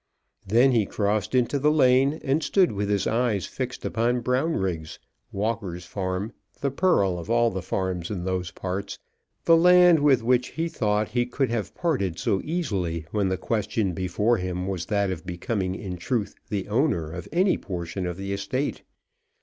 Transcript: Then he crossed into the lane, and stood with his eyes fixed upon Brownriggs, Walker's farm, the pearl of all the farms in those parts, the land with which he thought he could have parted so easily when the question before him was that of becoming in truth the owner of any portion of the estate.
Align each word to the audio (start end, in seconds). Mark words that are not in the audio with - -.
Then 0.47 0.71
he 0.71 0.87
crossed 0.87 1.35
into 1.35 1.59
the 1.59 1.69
lane, 1.69 2.13
and 2.23 2.41
stood 2.41 2.71
with 2.71 2.89
his 2.89 3.05
eyes 3.05 3.45
fixed 3.45 3.85
upon 3.85 4.21
Brownriggs, 4.23 4.97
Walker's 5.31 5.85
farm, 5.85 6.33
the 6.59 6.71
pearl 6.71 7.19
of 7.19 7.29
all 7.29 7.51
the 7.51 7.61
farms 7.61 8.09
in 8.09 8.23
those 8.23 8.49
parts, 8.49 8.97
the 9.45 9.55
land 9.55 9.99
with 9.99 10.23
which 10.23 10.47
he 10.47 10.69
thought 10.69 11.09
he 11.09 11.27
could 11.27 11.51
have 11.51 11.75
parted 11.75 12.17
so 12.17 12.41
easily 12.43 13.05
when 13.11 13.29
the 13.29 13.37
question 13.37 13.93
before 13.93 14.37
him 14.37 14.65
was 14.65 14.87
that 14.87 15.11
of 15.11 15.23
becoming 15.23 15.75
in 15.75 15.97
truth 15.97 16.33
the 16.49 16.67
owner 16.67 17.11
of 17.11 17.27
any 17.31 17.55
portion 17.55 18.07
of 18.07 18.17
the 18.17 18.33
estate. 18.33 18.81